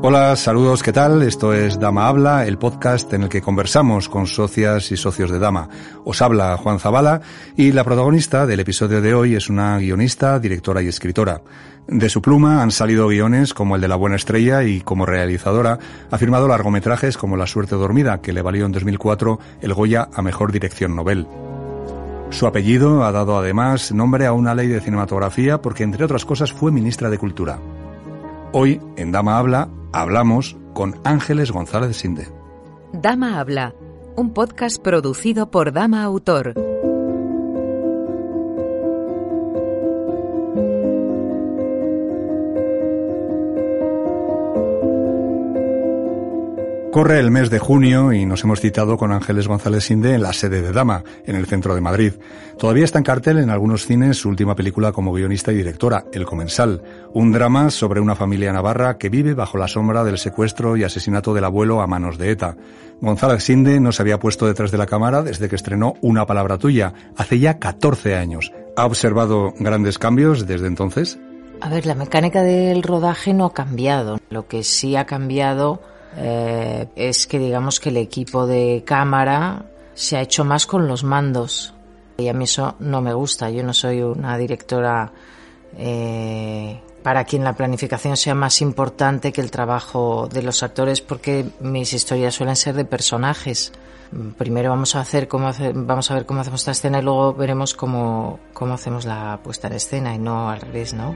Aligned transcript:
Hola, 0.00 0.36
saludos, 0.36 0.82
¿qué 0.82 0.92
tal? 0.92 1.22
Esto 1.22 1.54
es 1.54 1.80
Dama 1.80 2.06
Habla, 2.06 2.46
el 2.46 2.58
podcast 2.58 3.10
en 3.14 3.22
el 3.22 3.28
que 3.30 3.40
conversamos 3.40 4.10
con 4.10 4.26
socias 4.26 4.92
y 4.92 4.98
socios 4.98 5.30
de 5.30 5.38
Dama. 5.38 5.70
Os 6.04 6.20
habla 6.20 6.58
Juan 6.58 6.78
Zabala 6.78 7.22
y 7.56 7.72
la 7.72 7.82
protagonista 7.82 8.46
del 8.46 8.60
episodio 8.60 9.00
de 9.00 9.14
hoy 9.14 9.34
es 9.34 9.48
una 9.48 9.78
guionista, 9.78 10.38
directora 10.38 10.82
y 10.82 10.88
escritora. 10.88 11.40
De 11.86 12.10
su 12.10 12.20
pluma 12.20 12.60
han 12.60 12.72
salido 12.72 13.08
guiones 13.08 13.54
como 13.54 13.76
el 13.76 13.80
de 13.80 13.88
La 13.88 13.96
Buena 13.96 14.16
Estrella 14.16 14.64
y 14.64 14.82
como 14.82 15.06
realizadora 15.06 15.78
ha 16.10 16.18
firmado 16.18 16.46
largometrajes 16.46 17.16
como 17.16 17.38
La 17.38 17.46
Suerte 17.46 17.76
Dormida, 17.76 18.20
que 18.20 18.34
le 18.34 18.42
valió 18.42 18.66
en 18.66 18.72
2004 18.72 19.38
el 19.62 19.72
Goya 19.72 20.10
a 20.12 20.20
Mejor 20.20 20.52
Dirección 20.52 20.94
Nobel. 20.94 21.26
Su 22.30 22.46
apellido 22.46 23.04
ha 23.04 23.12
dado 23.12 23.38
además 23.38 23.92
nombre 23.92 24.26
a 24.26 24.32
una 24.32 24.54
ley 24.54 24.68
de 24.68 24.80
cinematografía 24.80 25.60
porque, 25.60 25.82
entre 25.82 26.04
otras 26.04 26.24
cosas, 26.24 26.52
fue 26.52 26.70
ministra 26.70 27.08
de 27.10 27.18
Cultura. 27.18 27.58
Hoy, 28.52 28.80
en 28.96 29.12
Dama 29.12 29.38
Habla, 29.38 29.68
hablamos 29.92 30.56
con 30.74 31.00
Ángeles 31.04 31.50
González 31.50 31.96
Sinde. 31.96 32.28
Dama 32.92 33.40
Habla, 33.40 33.74
un 34.14 34.32
podcast 34.34 34.80
producido 34.82 35.50
por 35.50 35.72
Dama 35.72 36.02
Autor. 36.04 36.54
Corre 46.98 47.20
el 47.20 47.30
mes 47.30 47.48
de 47.48 47.60
junio 47.60 48.12
y 48.12 48.26
nos 48.26 48.42
hemos 48.42 48.60
citado 48.60 48.96
con 48.96 49.12
Ángeles 49.12 49.46
González 49.46 49.84
Sinde 49.84 50.14
en 50.14 50.22
la 50.22 50.32
sede 50.32 50.62
de 50.62 50.72
Dama, 50.72 51.04
en 51.26 51.36
el 51.36 51.46
centro 51.46 51.76
de 51.76 51.80
Madrid. 51.80 52.14
Todavía 52.58 52.84
está 52.84 52.98
en 52.98 53.04
cartel 53.04 53.38
en 53.38 53.50
algunos 53.50 53.86
cines 53.86 54.16
su 54.16 54.28
última 54.28 54.56
película 54.56 54.90
como 54.90 55.12
guionista 55.12 55.52
y 55.52 55.54
directora, 55.54 56.06
El 56.12 56.26
Comensal, 56.26 56.82
un 57.14 57.30
drama 57.30 57.70
sobre 57.70 58.00
una 58.00 58.16
familia 58.16 58.52
navarra 58.52 58.98
que 58.98 59.10
vive 59.10 59.34
bajo 59.34 59.58
la 59.58 59.68
sombra 59.68 60.02
del 60.02 60.18
secuestro 60.18 60.76
y 60.76 60.82
asesinato 60.82 61.32
del 61.34 61.44
abuelo 61.44 61.82
a 61.82 61.86
manos 61.86 62.18
de 62.18 62.32
ETA. 62.32 62.56
González 63.00 63.44
Sinde 63.44 63.78
no 63.78 63.92
se 63.92 64.02
había 64.02 64.18
puesto 64.18 64.48
detrás 64.48 64.72
de 64.72 64.78
la 64.78 64.86
cámara 64.86 65.22
desde 65.22 65.48
que 65.48 65.54
estrenó 65.54 65.94
Una 66.00 66.26
palabra 66.26 66.58
tuya, 66.58 66.94
hace 67.16 67.38
ya 67.38 67.60
14 67.60 68.16
años. 68.16 68.52
¿Ha 68.76 68.86
observado 68.86 69.54
grandes 69.60 69.98
cambios 69.98 70.48
desde 70.48 70.66
entonces? 70.66 71.16
A 71.60 71.68
ver, 71.68 71.86
la 71.86 71.94
mecánica 71.94 72.42
del 72.42 72.82
rodaje 72.82 73.34
no 73.34 73.44
ha 73.44 73.54
cambiado. 73.54 74.18
Lo 74.30 74.48
que 74.48 74.64
sí 74.64 74.96
ha 74.96 75.06
cambiado 75.06 75.80
eh, 76.16 76.88
es 76.96 77.26
que 77.26 77.38
digamos 77.38 77.80
que 77.80 77.90
el 77.90 77.96
equipo 77.98 78.46
de 78.46 78.82
cámara 78.84 79.64
se 79.94 80.16
ha 80.16 80.22
hecho 80.22 80.44
más 80.44 80.66
con 80.66 80.88
los 80.88 81.04
mandos 81.04 81.74
y 82.16 82.28
a 82.28 82.32
mí 82.32 82.44
eso 82.44 82.74
no 82.80 83.00
me 83.00 83.12
gusta. 83.14 83.50
Yo 83.50 83.62
no 83.62 83.72
soy 83.72 84.02
una 84.02 84.36
directora 84.36 85.12
eh, 85.76 86.80
para 87.02 87.24
quien 87.24 87.44
la 87.44 87.52
planificación 87.52 88.16
sea 88.16 88.34
más 88.34 88.60
importante 88.60 89.32
que 89.32 89.40
el 89.40 89.50
trabajo 89.50 90.28
de 90.32 90.42
los 90.42 90.62
actores 90.62 91.00
porque 91.00 91.46
mis 91.60 91.92
historias 91.92 92.34
suelen 92.34 92.56
ser 92.56 92.74
de 92.74 92.84
personajes. 92.84 93.72
Primero 94.36 94.70
vamos 94.70 94.96
a 94.96 95.00
hacer 95.00 95.28
cómo 95.28 95.50
vamos 95.74 96.10
a 96.10 96.14
ver 96.14 96.26
cómo 96.26 96.40
hacemos 96.40 96.62
esta 96.62 96.72
escena 96.72 96.98
y 96.98 97.02
luego 97.02 97.34
veremos 97.34 97.74
cómo, 97.74 98.40
cómo 98.52 98.74
hacemos 98.74 99.04
la 99.04 99.38
puesta 99.42 99.68
en 99.68 99.74
escena 99.74 100.14
y 100.14 100.18
no 100.18 100.50
al 100.50 100.60
revés, 100.60 100.94
¿no? 100.94 101.14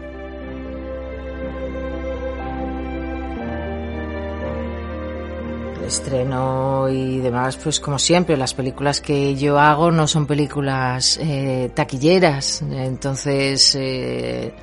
Estreno 5.92 6.88
y 6.88 7.18
demás, 7.18 7.58
pues 7.62 7.78
como 7.78 7.98
siempre, 7.98 8.36
las 8.36 8.54
películas 8.54 9.00
que 9.00 9.34
yo 9.36 9.58
hago 9.58 9.90
no 9.90 10.06
son 10.06 10.26
películas 10.26 11.18
eh, 11.20 11.70
taquilleras, 11.74 12.62
entonces 12.62 13.74
eh, 13.78 14.54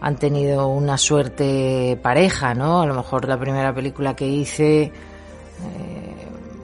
han 0.00 0.16
tenido 0.16 0.66
una 0.66 0.98
suerte 0.98 1.98
pareja, 2.02 2.54
¿no? 2.54 2.82
A 2.82 2.86
lo 2.86 2.94
mejor 2.94 3.28
la 3.28 3.38
primera 3.38 3.72
película 3.72 4.16
que 4.16 4.26
hice 4.26 4.82
eh, 4.82 4.92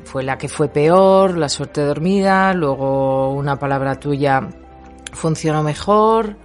fue 0.04 0.24
la 0.24 0.36
que 0.36 0.48
fue 0.48 0.68
peor, 0.68 1.38
La 1.38 1.48
suerte 1.48 1.82
dormida, 1.82 2.52
luego 2.54 3.32
una 3.32 3.56
palabra 3.56 4.00
tuya 4.00 4.48
funcionó 5.12 5.62
mejor 5.62 6.36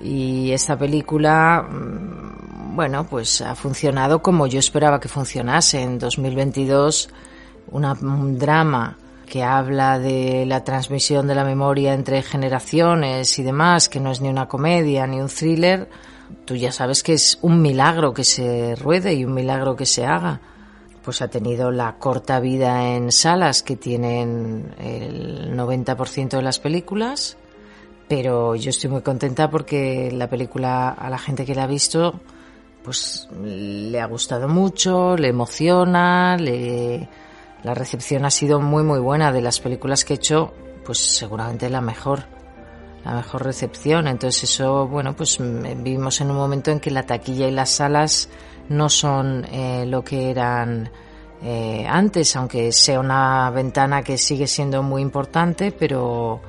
y 0.00 0.52
esta 0.52 0.76
película 0.76 1.66
mm, 1.68 2.17
bueno, 2.78 3.08
pues 3.08 3.40
ha 3.40 3.56
funcionado 3.56 4.22
como 4.22 4.46
yo 4.46 4.60
esperaba 4.60 5.00
que 5.00 5.08
funcionase. 5.08 5.82
En 5.82 5.98
2022, 5.98 7.08
un 7.72 8.38
drama 8.38 8.96
que 9.26 9.42
habla 9.42 9.98
de 9.98 10.46
la 10.46 10.62
transmisión 10.62 11.26
de 11.26 11.34
la 11.34 11.42
memoria 11.42 11.92
entre 11.92 12.22
generaciones 12.22 13.36
y 13.40 13.42
demás, 13.42 13.88
que 13.88 13.98
no 13.98 14.12
es 14.12 14.20
ni 14.20 14.28
una 14.28 14.46
comedia 14.46 15.08
ni 15.08 15.20
un 15.20 15.26
thriller, 15.26 15.88
tú 16.44 16.54
ya 16.54 16.70
sabes 16.70 17.02
que 17.02 17.14
es 17.14 17.40
un 17.42 17.60
milagro 17.60 18.14
que 18.14 18.22
se 18.22 18.76
ruede 18.76 19.12
y 19.12 19.24
un 19.24 19.34
milagro 19.34 19.74
que 19.74 19.84
se 19.84 20.06
haga. 20.06 20.40
Pues 21.02 21.20
ha 21.20 21.26
tenido 21.26 21.72
la 21.72 21.96
corta 21.96 22.38
vida 22.38 22.94
en 22.94 23.10
salas 23.10 23.64
que 23.64 23.74
tienen 23.74 24.72
el 24.78 25.52
90% 25.56 26.28
de 26.28 26.42
las 26.42 26.60
películas, 26.60 27.38
pero 28.06 28.54
yo 28.54 28.70
estoy 28.70 28.88
muy 28.88 29.02
contenta 29.02 29.50
porque 29.50 30.12
la 30.12 30.30
película 30.30 30.90
a 30.90 31.10
la 31.10 31.18
gente 31.18 31.44
que 31.44 31.56
la 31.56 31.64
ha 31.64 31.66
visto 31.66 32.20
pues 32.88 33.28
le 33.42 34.00
ha 34.00 34.06
gustado 34.06 34.48
mucho, 34.48 35.14
le 35.14 35.28
emociona, 35.28 36.38
le... 36.38 37.06
la 37.62 37.74
recepción 37.74 38.24
ha 38.24 38.30
sido 38.30 38.60
muy 38.60 38.82
muy 38.82 38.98
buena 38.98 39.30
de 39.30 39.42
las 39.42 39.60
películas 39.60 40.06
que 40.06 40.14
he 40.14 40.16
hecho, 40.16 40.54
pues 40.86 40.96
seguramente 40.96 41.68
la 41.68 41.82
mejor, 41.82 42.22
la 43.04 43.12
mejor 43.12 43.44
recepción. 43.44 44.08
Entonces 44.08 44.44
eso, 44.44 44.88
bueno, 44.88 45.14
pues 45.14 45.36
vivimos 45.38 46.22
en 46.22 46.30
un 46.30 46.38
momento 46.38 46.70
en 46.70 46.80
que 46.80 46.90
la 46.90 47.02
taquilla 47.02 47.46
y 47.46 47.50
las 47.50 47.68
salas 47.68 48.30
no 48.70 48.88
son 48.88 49.44
eh, 49.52 49.84
lo 49.86 50.02
que 50.02 50.30
eran 50.30 50.90
eh, 51.42 51.84
antes, 51.86 52.36
aunque 52.36 52.72
sea 52.72 53.00
una 53.00 53.50
ventana 53.50 54.02
que 54.02 54.16
sigue 54.16 54.46
siendo 54.46 54.82
muy 54.82 55.02
importante, 55.02 55.72
pero 55.72 56.40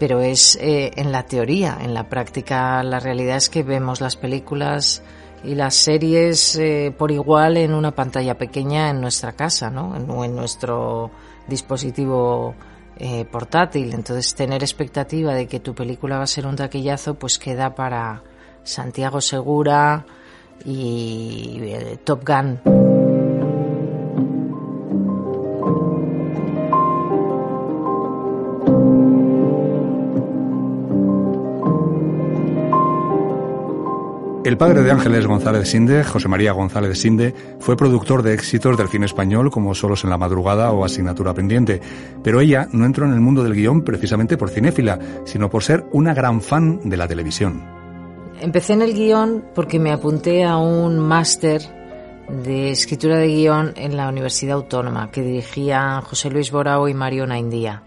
pero 0.00 0.20
es 0.20 0.56
eh, 0.60 0.90
en 0.96 1.12
la 1.12 1.22
teoría, 1.22 1.78
en 1.80 1.94
la 1.94 2.08
práctica 2.08 2.82
la 2.82 2.98
realidad 2.98 3.36
es 3.36 3.48
que 3.48 3.62
vemos 3.62 4.00
las 4.00 4.16
películas 4.16 5.02
y 5.44 5.54
las 5.54 5.74
series 5.74 6.56
eh, 6.56 6.94
por 6.96 7.10
igual 7.10 7.56
en 7.56 7.72
una 7.72 7.92
pantalla 7.92 8.36
pequeña 8.36 8.90
en 8.90 9.00
nuestra 9.00 9.32
casa, 9.32 9.70
¿no? 9.70 9.96
En, 9.96 10.10
en 10.10 10.36
nuestro 10.36 11.10
dispositivo 11.46 12.54
eh, 12.96 13.24
portátil. 13.24 13.94
Entonces, 13.94 14.34
tener 14.34 14.62
expectativa 14.62 15.32
de 15.34 15.46
que 15.46 15.60
tu 15.60 15.74
película 15.74 16.18
va 16.18 16.24
a 16.24 16.26
ser 16.26 16.46
un 16.46 16.56
taquillazo, 16.56 17.14
pues 17.14 17.38
queda 17.38 17.74
para 17.74 18.22
Santiago 18.64 19.20
Segura 19.20 20.04
y 20.64 21.60
eh, 21.62 21.98
Top 22.02 22.26
Gun. 22.26 23.17
El 34.48 34.56
padre 34.56 34.82
de 34.82 34.90
Ángeles 34.90 35.26
González 35.26 35.68
Sinde, 35.68 36.02
José 36.02 36.26
María 36.26 36.52
González 36.52 36.98
Sinde, 36.98 37.34
fue 37.60 37.76
productor 37.76 38.22
de 38.22 38.32
éxitos 38.32 38.78
del 38.78 38.88
cine 38.88 39.04
español 39.04 39.50
como 39.50 39.74
Solos 39.74 40.04
en 40.04 40.10
la 40.10 40.16
Madrugada 40.16 40.72
o 40.72 40.86
Asignatura 40.86 41.34
Pendiente, 41.34 41.82
pero 42.24 42.40
ella 42.40 42.66
no 42.72 42.86
entró 42.86 43.04
en 43.04 43.12
el 43.12 43.20
mundo 43.20 43.44
del 43.44 43.52
guion 43.52 43.82
precisamente 43.82 44.38
por 44.38 44.48
cinéfila, 44.48 44.98
sino 45.26 45.50
por 45.50 45.62
ser 45.62 45.84
una 45.92 46.14
gran 46.14 46.40
fan 46.40 46.80
de 46.88 46.96
la 46.96 47.06
televisión. 47.06 47.62
Empecé 48.40 48.72
en 48.72 48.80
el 48.80 48.94
guion 48.94 49.44
porque 49.54 49.78
me 49.78 49.92
apunté 49.92 50.46
a 50.46 50.56
un 50.56 50.98
máster 50.98 51.60
de 52.30 52.70
escritura 52.70 53.18
de 53.18 53.26
guion 53.26 53.74
en 53.76 53.98
la 53.98 54.08
Universidad 54.08 54.56
Autónoma 54.56 55.10
que 55.10 55.20
dirigían 55.20 56.00
José 56.00 56.30
Luis 56.30 56.50
Borao 56.50 56.88
y 56.88 56.94
Mario 56.94 57.26
Naindía. 57.26 57.82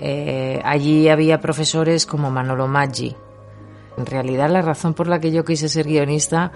Eh, 0.00 0.62
allí 0.64 1.10
había 1.10 1.42
profesores 1.42 2.06
como 2.06 2.30
Manolo 2.30 2.68
Maggi, 2.68 3.14
en 3.98 4.06
realidad 4.06 4.50
la 4.50 4.62
razón 4.62 4.94
por 4.94 5.08
la 5.08 5.20
que 5.20 5.32
yo 5.32 5.44
quise 5.44 5.68
ser 5.68 5.86
guionista 5.86 6.52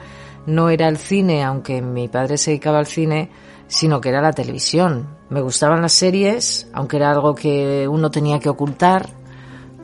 no 0.46 0.70
era 0.70 0.88
el 0.88 0.96
cine, 0.96 1.44
aunque 1.44 1.82
mi 1.82 2.08
padre 2.08 2.38
se 2.38 2.52
dedicaba 2.52 2.78
al 2.78 2.86
cine, 2.86 3.30
sino 3.68 4.00
que 4.00 4.08
era 4.08 4.20
la 4.20 4.32
televisión. 4.32 5.16
Me 5.30 5.40
gustaban 5.40 5.82
las 5.82 5.92
series, 5.92 6.68
aunque 6.72 6.96
era 6.96 7.10
algo 7.10 7.34
que 7.34 7.86
uno 7.88 8.10
tenía 8.10 8.38
que 8.38 8.48
ocultar, 8.48 9.08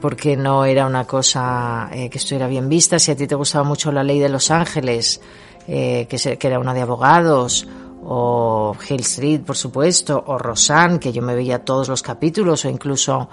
porque 0.00 0.36
no 0.36 0.64
era 0.64 0.86
una 0.86 1.04
cosa 1.04 1.88
eh, 1.92 2.08
que 2.10 2.18
estuviera 2.18 2.46
bien 2.46 2.68
vista. 2.68 2.98
Si 2.98 3.10
a 3.10 3.16
ti 3.16 3.26
te 3.26 3.34
gustaba 3.34 3.64
mucho 3.64 3.90
la 3.92 4.02
ley 4.02 4.18
de 4.18 4.28
Los 4.28 4.50
Ángeles, 4.50 5.20
eh, 5.66 6.06
que, 6.08 6.38
que 6.38 6.46
era 6.46 6.58
una 6.58 6.74
de 6.74 6.82
abogados, 6.82 7.66
o 8.02 8.74
Hill 8.88 9.00
Street, 9.00 9.40
por 9.40 9.56
supuesto, 9.56 10.22
o 10.26 10.38
Rosanne, 10.38 10.98
que 10.98 11.12
yo 11.12 11.20
me 11.22 11.34
veía 11.34 11.64
todos 11.64 11.88
los 11.88 12.02
capítulos, 12.02 12.64
o 12.64 12.68
incluso 12.68 13.28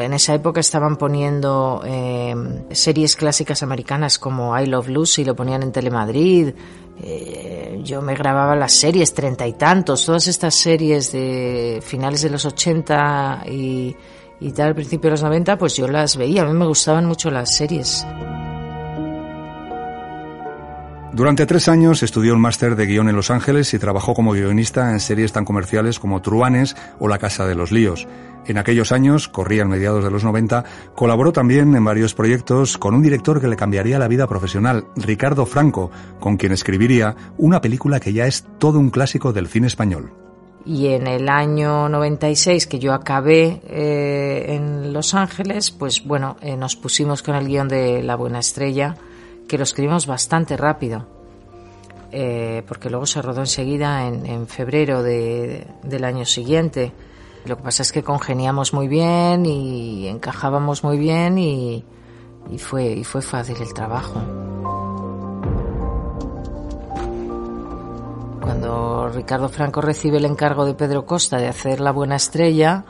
en 0.00 0.12
esa 0.12 0.34
época 0.34 0.60
estaban 0.60 0.96
poniendo 0.96 1.82
eh, 1.84 2.34
series 2.70 3.16
clásicas 3.16 3.62
americanas 3.62 4.18
como 4.18 4.58
I 4.58 4.66
Love 4.66 4.88
Lucy, 4.88 5.24
lo 5.24 5.34
ponían 5.34 5.62
en 5.62 5.72
Telemadrid. 5.72 6.54
Eh, 7.00 7.80
yo 7.84 8.02
me 8.02 8.14
grababa 8.14 8.56
las 8.56 8.72
series, 8.72 9.14
treinta 9.14 9.46
y 9.46 9.52
tantos, 9.52 10.04
todas 10.04 10.26
estas 10.26 10.54
series 10.54 11.12
de 11.12 11.80
finales 11.82 12.22
de 12.22 12.30
los 12.30 12.44
ochenta 12.44 13.42
y, 13.46 13.94
y 14.40 14.52
tal, 14.52 14.68
al 14.68 14.74
principio 14.74 15.08
de 15.08 15.12
los 15.12 15.22
noventa, 15.22 15.56
pues 15.58 15.76
yo 15.76 15.86
las 15.86 16.16
veía, 16.16 16.42
a 16.42 16.46
mí 16.46 16.52
me 16.54 16.66
gustaban 16.66 17.06
mucho 17.06 17.30
las 17.30 17.54
series. 17.54 18.04
Durante 21.18 21.46
tres 21.46 21.66
años 21.66 22.04
estudió 22.04 22.32
un 22.32 22.40
máster 22.40 22.76
de 22.76 22.86
guion 22.86 23.08
en 23.08 23.16
Los 23.16 23.32
Ángeles 23.32 23.74
y 23.74 23.80
trabajó 23.80 24.14
como 24.14 24.34
guionista 24.34 24.92
en 24.92 25.00
series 25.00 25.32
tan 25.32 25.44
comerciales 25.44 25.98
como 25.98 26.22
Truanes 26.22 26.76
o 27.00 27.08
La 27.08 27.18
Casa 27.18 27.44
de 27.44 27.56
los 27.56 27.72
Líos. 27.72 28.06
En 28.46 28.56
aquellos 28.56 28.92
años, 28.92 29.26
corrían 29.26 29.68
mediados 29.68 30.04
de 30.04 30.12
los 30.12 30.22
90, 30.22 30.64
colaboró 30.94 31.32
también 31.32 31.74
en 31.74 31.84
varios 31.84 32.14
proyectos 32.14 32.78
con 32.78 32.94
un 32.94 33.02
director 33.02 33.40
que 33.40 33.48
le 33.48 33.56
cambiaría 33.56 33.98
la 33.98 34.06
vida 34.06 34.28
profesional, 34.28 34.86
Ricardo 34.94 35.44
Franco, 35.44 35.90
con 36.20 36.36
quien 36.36 36.52
escribiría 36.52 37.16
una 37.36 37.60
película 37.60 37.98
que 37.98 38.12
ya 38.12 38.28
es 38.28 38.46
todo 38.60 38.78
un 38.78 38.90
clásico 38.90 39.32
del 39.32 39.48
cine 39.48 39.66
español. 39.66 40.12
Y 40.64 40.86
en 40.86 41.08
el 41.08 41.28
año 41.28 41.88
96 41.88 42.68
que 42.68 42.78
yo 42.78 42.92
acabé 42.92 43.60
eh, 43.66 44.54
en 44.54 44.92
Los 44.92 45.14
Ángeles, 45.14 45.72
pues 45.72 46.04
bueno, 46.04 46.36
eh, 46.40 46.56
nos 46.56 46.76
pusimos 46.76 47.24
con 47.24 47.34
el 47.34 47.48
guion 47.48 47.66
de 47.66 48.04
La 48.04 48.14
Buena 48.14 48.38
Estrella 48.38 48.94
que 49.48 49.58
lo 49.58 49.64
escribimos 49.64 50.06
bastante 50.06 50.56
rápido, 50.56 51.06
eh, 52.12 52.62
porque 52.68 52.90
luego 52.90 53.06
se 53.06 53.20
rodó 53.22 53.40
enseguida 53.40 54.06
en, 54.06 54.46
febrero 54.46 55.02
del 55.02 56.04
año 56.04 56.24
siguiente. 56.24 56.92
Lo 57.46 57.56
que 57.56 57.62
pasa 57.62 57.82
es 57.82 57.90
que 57.90 58.02
congeniamos 58.02 58.74
muy 58.74 58.88
bien 58.88 59.46
y 59.46 60.06
encajábamos 60.06 60.84
muy 60.84 60.98
bien 60.98 61.38
y, 61.38 61.84
fue, 62.58 62.92
y 62.92 63.04
fue 63.04 63.22
fácil 63.22 63.56
el 63.60 63.72
trabajo. 63.72 64.20
Cuando 68.42 69.08
Ricardo 69.08 69.48
Franco 69.48 69.80
recibe 69.80 70.18
el 70.18 70.26
encargo 70.26 70.66
de 70.66 70.74
Pedro 70.74 71.06
Costa 71.06 71.38
de 71.38 71.48
hacer 71.48 71.80
La 71.80 71.92
Buena 71.92 72.16
Estrella, 72.16 72.84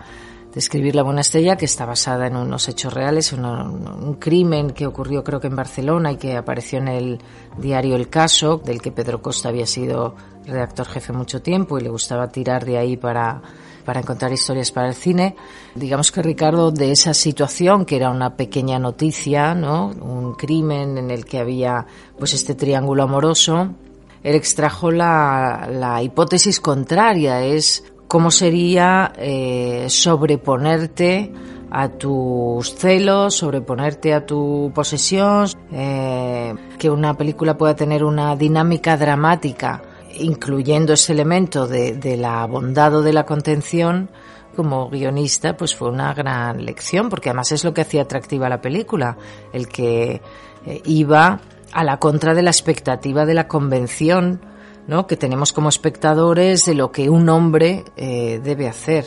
de 0.52 0.60
escribir 0.60 0.94
La 0.94 1.02
Buena 1.02 1.20
Estrella, 1.20 1.56
que 1.56 1.66
está 1.66 1.84
basada 1.84 2.26
en 2.26 2.36
unos 2.36 2.68
hechos 2.68 2.92
reales, 2.92 3.32
un 3.32 4.16
crimen 4.18 4.70
que 4.70 4.86
ocurrió 4.86 5.22
creo 5.22 5.40
que 5.40 5.48
en 5.48 5.56
Barcelona 5.56 6.12
y 6.12 6.16
que 6.16 6.36
apareció 6.36 6.78
en 6.78 6.88
el 6.88 7.18
diario 7.58 7.96
El 7.96 8.08
Caso, 8.08 8.60
del 8.64 8.80
que 8.80 8.92
Pedro 8.92 9.20
Costa 9.20 9.50
había 9.50 9.66
sido 9.66 10.14
redactor 10.46 10.86
jefe 10.86 11.12
mucho 11.12 11.42
tiempo 11.42 11.78
y 11.78 11.82
le 11.82 11.90
gustaba 11.90 12.28
tirar 12.28 12.64
de 12.64 12.78
ahí 12.78 12.96
para, 12.96 13.42
para 13.84 14.00
encontrar 14.00 14.32
historias 14.32 14.72
para 14.72 14.88
el 14.88 14.94
cine. 14.94 15.36
Digamos 15.74 16.10
que 16.10 16.22
Ricardo, 16.22 16.70
de 16.70 16.92
esa 16.92 17.12
situación, 17.12 17.84
que 17.84 17.96
era 17.96 18.10
una 18.10 18.34
pequeña 18.34 18.78
noticia, 18.78 19.54
¿no? 19.54 19.88
un 19.88 20.34
crimen 20.34 20.96
en 20.96 21.10
el 21.10 21.26
que 21.26 21.38
había 21.38 21.86
pues 22.18 22.32
este 22.32 22.54
triángulo 22.54 23.02
amoroso, 23.02 23.74
él 24.22 24.34
extrajo 24.34 24.90
la, 24.90 25.68
la 25.70 26.02
hipótesis 26.02 26.60
contraria, 26.60 27.44
es 27.44 27.84
cómo 28.08 28.30
sería 28.30 29.12
eh, 29.16 29.86
sobreponerte 29.88 31.30
a 31.70 31.90
tus 31.90 32.74
celos, 32.74 33.36
sobreponerte 33.36 34.14
a 34.14 34.24
tu 34.24 34.72
posesión, 34.74 35.46
eh, 35.70 36.54
que 36.78 36.88
una 36.88 37.14
película 37.14 37.58
pueda 37.58 37.76
tener 37.76 38.02
una 38.02 38.34
dinámica 38.34 38.96
dramática, 38.96 39.82
incluyendo 40.18 40.94
ese 40.94 41.12
elemento 41.12 41.68
de, 41.68 42.16
la 42.16 42.46
bondad 42.46 42.96
o 42.96 43.02
de 43.02 43.12
la 43.12 43.26
contención, 43.26 44.10
como 44.56 44.88
guionista, 44.88 45.56
pues 45.56 45.76
fue 45.76 45.90
una 45.90 46.14
gran 46.14 46.64
lección, 46.64 47.10
porque 47.10 47.28
además 47.28 47.52
es 47.52 47.62
lo 47.62 47.74
que 47.74 47.82
hacía 47.82 48.02
atractiva 48.02 48.48
la 48.48 48.60
película, 48.60 49.16
el 49.52 49.68
que 49.68 50.22
eh, 50.66 50.80
iba 50.86 51.40
a 51.70 51.84
la 51.84 51.98
contra 51.98 52.34
de 52.34 52.42
la 52.42 52.50
expectativa 52.50 53.26
de 53.26 53.34
la 53.34 53.46
convención 53.46 54.40
¿no? 54.88 55.06
que 55.06 55.16
tenemos 55.16 55.52
como 55.52 55.68
espectadores 55.68 56.64
de 56.64 56.74
lo 56.74 56.90
que 56.90 57.08
un 57.08 57.28
hombre 57.28 57.84
eh, 57.96 58.40
debe 58.42 58.66
hacer. 58.66 59.04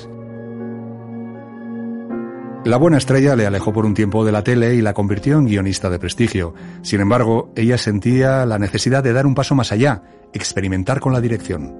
La 2.63 2.77
buena 2.77 2.99
estrella 2.99 3.35
le 3.35 3.47
alejó 3.47 3.73
por 3.73 3.87
un 3.87 3.95
tiempo 3.95 4.23
de 4.23 4.31
la 4.31 4.43
tele 4.43 4.75
y 4.75 4.81
la 4.81 4.93
convirtió 4.93 5.39
en 5.39 5.45
guionista 5.45 5.89
de 5.89 5.97
prestigio. 5.97 6.53
Sin 6.83 7.01
embargo, 7.01 7.51
ella 7.55 7.79
sentía 7.79 8.45
la 8.45 8.59
necesidad 8.59 9.03
de 9.03 9.13
dar 9.13 9.25
un 9.25 9.33
paso 9.33 9.55
más 9.55 9.71
allá, 9.71 10.03
experimentar 10.31 10.99
con 10.99 11.11
la 11.11 11.19
dirección. 11.19 11.75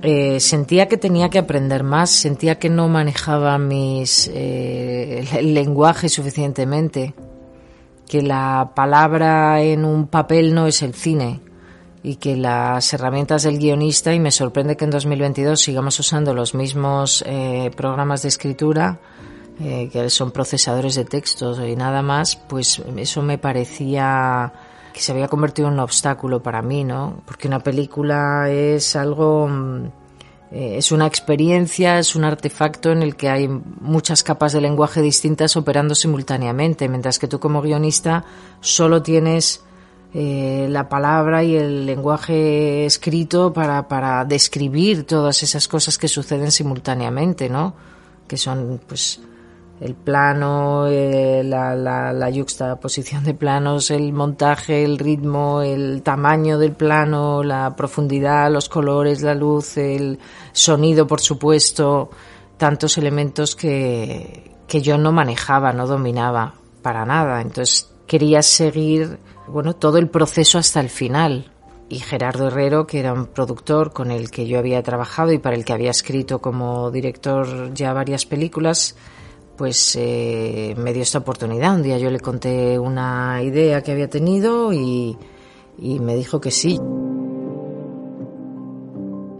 Eh, 0.00 0.40
sentía 0.40 0.88
que 0.88 0.96
tenía 0.96 1.28
que 1.28 1.38
aprender 1.38 1.82
más, 1.82 2.08
sentía 2.08 2.58
que 2.58 2.70
no 2.70 2.88
manejaba 2.88 3.58
mis 3.58 4.30
eh, 4.32 5.26
el 5.36 5.52
lenguaje 5.52 6.08
suficientemente, 6.08 7.14
que 8.08 8.22
la 8.22 8.72
palabra 8.74 9.60
en 9.60 9.84
un 9.84 10.06
papel 10.06 10.54
no 10.54 10.66
es 10.66 10.80
el 10.80 10.94
cine, 10.94 11.40
y 12.02 12.16
que 12.16 12.36
las 12.36 12.92
herramientas 12.92 13.42
del 13.42 13.58
guionista, 13.58 14.14
y 14.14 14.20
me 14.20 14.30
sorprende 14.30 14.76
que 14.76 14.84
en 14.84 14.90
2022 14.90 15.60
sigamos 15.60 15.98
usando 15.98 16.32
los 16.34 16.54
mismos 16.54 17.24
eh, 17.26 17.70
programas 17.76 18.22
de 18.22 18.28
escritura, 18.28 19.00
eh, 19.60 19.88
que 19.92 20.08
son 20.08 20.30
procesadores 20.30 20.94
de 20.94 21.04
textos 21.04 21.58
y 21.58 21.74
nada 21.74 22.00
más, 22.00 22.36
pues 22.36 22.80
eso 22.96 23.22
me 23.22 23.38
parecía 23.38 24.52
que 24.92 25.00
se 25.00 25.12
había 25.12 25.28
convertido 25.28 25.68
en 25.68 25.74
un 25.74 25.80
obstáculo 25.80 26.42
para 26.42 26.62
mí, 26.62 26.84
¿no? 26.84 27.22
Porque 27.26 27.48
una 27.48 27.58
película 27.58 28.48
es 28.50 28.94
algo, 28.94 29.48
mm, 29.48 29.84
eh, 30.52 30.74
es 30.78 30.92
una 30.92 31.06
experiencia, 31.06 31.98
es 31.98 32.14
un 32.14 32.24
artefacto 32.24 32.92
en 32.92 33.02
el 33.02 33.16
que 33.16 33.28
hay 33.28 33.48
muchas 33.48 34.22
capas 34.22 34.52
de 34.52 34.60
lenguaje 34.60 35.02
distintas 35.02 35.56
operando 35.56 35.94
simultáneamente, 35.96 36.88
mientras 36.88 37.18
que 37.18 37.26
tú 37.26 37.40
como 37.40 37.60
guionista 37.60 38.24
solo 38.60 39.02
tienes 39.02 39.64
eh, 40.14 40.66
la 40.70 40.88
palabra 40.88 41.44
y 41.44 41.54
el 41.56 41.84
lenguaje 41.84 42.86
escrito 42.86 43.52
para, 43.52 43.88
para 43.88 44.24
describir 44.24 45.04
todas 45.04 45.42
esas 45.42 45.68
cosas 45.68 45.98
que 45.98 46.08
suceden 46.08 46.50
simultáneamente, 46.50 47.50
¿no? 47.50 47.74
Que 48.26 48.38
son, 48.38 48.80
pues, 48.86 49.20
el 49.80 49.94
plano, 49.94 50.86
eh, 50.88 51.42
la, 51.44 51.76
la, 51.76 52.12
la, 52.12 52.30
yuxtaposición 52.30 53.22
de 53.22 53.34
planos, 53.34 53.90
el 53.90 54.12
montaje, 54.12 54.82
el 54.82 54.98
ritmo, 54.98 55.62
el 55.62 56.02
tamaño 56.02 56.58
del 56.58 56.72
plano, 56.72 57.42
la 57.42 57.76
profundidad, 57.76 58.50
los 58.50 58.68
colores, 58.68 59.22
la 59.22 59.34
luz, 59.34 59.76
el 59.76 60.18
sonido, 60.52 61.06
por 61.06 61.20
supuesto, 61.20 62.10
tantos 62.56 62.98
elementos 62.98 63.54
que, 63.54 64.56
que 64.66 64.80
yo 64.80 64.98
no 64.98 65.12
manejaba, 65.12 65.72
no 65.72 65.86
dominaba 65.86 66.54
para 66.82 67.04
nada. 67.04 67.40
Entonces 67.40 67.88
quería 68.08 68.42
seguir 68.42 69.20
bueno, 69.46 69.76
todo 69.76 69.98
el 69.98 70.08
proceso 70.08 70.58
hasta 70.58 70.80
el 70.80 70.88
final. 70.88 71.52
Y 71.88 72.00
Gerardo 72.00 72.48
Herrero, 72.48 72.86
que 72.86 72.98
era 72.98 73.12
un 73.12 73.26
productor 73.26 73.92
con 73.92 74.10
el 74.10 74.30
que 74.30 74.46
yo 74.46 74.58
había 74.58 74.82
trabajado 74.82 75.32
y 75.32 75.38
para 75.38 75.56
el 75.56 75.64
que 75.64 75.72
había 75.72 75.90
escrito 75.90 76.40
como 76.40 76.90
director 76.90 77.72
ya 77.72 77.92
varias 77.94 78.26
películas, 78.26 78.94
pues 79.56 79.96
eh, 79.98 80.74
me 80.76 80.92
dio 80.92 81.02
esta 81.02 81.18
oportunidad. 81.18 81.74
Un 81.74 81.82
día 81.82 81.96
yo 81.98 82.10
le 82.10 82.20
conté 82.20 82.78
una 82.78 83.42
idea 83.42 83.82
que 83.82 83.92
había 83.92 84.08
tenido 84.10 84.72
y, 84.72 85.16
me 85.78 86.14
dijo 86.14 86.40
que 86.40 86.50
sí. 86.50 86.78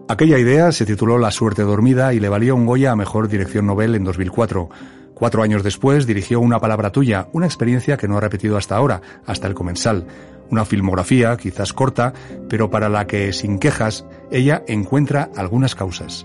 Aquella 0.08 0.38
idea 0.38 0.72
se 0.72 0.86
tituló 0.86 1.18
La 1.18 1.30
suerte 1.30 1.62
dormida 1.62 2.14
y 2.14 2.20
le 2.20 2.30
valió 2.30 2.56
un 2.56 2.64
Goya 2.64 2.92
a 2.92 2.96
Mejor 2.96 3.28
Dirección 3.28 3.66
Nobel 3.66 3.94
en 3.94 4.04
2004. 4.04 4.70
Cuatro 5.18 5.42
años 5.42 5.64
después 5.64 6.06
dirigió 6.06 6.38
Una 6.38 6.60
palabra 6.60 6.92
tuya, 6.92 7.26
una 7.32 7.46
experiencia 7.46 7.96
que 7.96 8.06
no 8.06 8.16
ha 8.16 8.20
repetido 8.20 8.56
hasta 8.56 8.76
ahora, 8.76 9.00
hasta 9.26 9.48
el 9.48 9.54
comensal. 9.54 10.06
Una 10.48 10.64
filmografía, 10.64 11.36
quizás 11.36 11.72
corta, 11.72 12.12
pero 12.48 12.70
para 12.70 12.88
la 12.88 13.08
que, 13.08 13.32
sin 13.32 13.58
quejas, 13.58 14.04
ella 14.30 14.62
encuentra 14.68 15.28
algunas 15.36 15.74
causas. 15.74 16.24